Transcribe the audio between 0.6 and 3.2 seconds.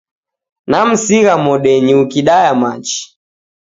Namsigha modenyi ukidaya machi.